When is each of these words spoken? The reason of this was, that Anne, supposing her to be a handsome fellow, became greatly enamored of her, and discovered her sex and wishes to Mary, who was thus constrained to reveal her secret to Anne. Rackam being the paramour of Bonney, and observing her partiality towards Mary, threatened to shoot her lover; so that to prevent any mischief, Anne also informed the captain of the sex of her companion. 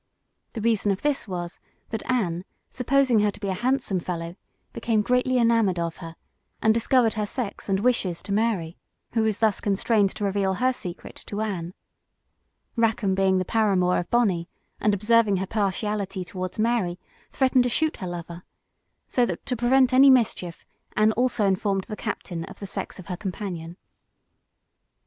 The 0.53 0.61
reason 0.61 0.91
of 0.91 1.03
this 1.03 1.27
was, 1.27 1.59
that 1.89 2.01
Anne, 2.11 2.43
supposing 2.71 3.19
her 3.19 3.29
to 3.29 3.39
be 3.39 3.49
a 3.49 3.53
handsome 3.53 3.99
fellow, 3.99 4.35
became 4.73 5.03
greatly 5.03 5.37
enamored 5.37 5.77
of 5.77 5.97
her, 5.97 6.15
and 6.59 6.73
discovered 6.73 7.13
her 7.13 7.25
sex 7.27 7.69
and 7.69 7.81
wishes 7.81 8.23
to 8.23 8.31
Mary, 8.31 8.79
who 9.13 9.21
was 9.21 9.37
thus 9.37 9.61
constrained 9.61 10.09
to 10.15 10.23
reveal 10.23 10.55
her 10.55 10.73
secret 10.73 11.13
to 11.27 11.41
Anne. 11.41 11.75
Rackam 12.75 13.13
being 13.13 13.37
the 13.37 13.45
paramour 13.45 13.99
of 13.99 14.09
Bonney, 14.09 14.49
and 14.79 14.95
observing 14.95 15.37
her 15.37 15.45
partiality 15.45 16.25
towards 16.25 16.57
Mary, 16.57 16.99
threatened 17.29 17.61
to 17.65 17.69
shoot 17.69 17.97
her 17.97 18.07
lover; 18.07 18.41
so 19.07 19.23
that 19.27 19.45
to 19.45 19.55
prevent 19.55 19.93
any 19.93 20.09
mischief, 20.09 20.65
Anne 20.95 21.11
also 21.11 21.45
informed 21.45 21.83
the 21.83 21.95
captain 21.95 22.43
of 22.45 22.59
the 22.59 22.65
sex 22.65 22.97
of 22.97 23.05
her 23.05 23.17
companion. 23.17 23.77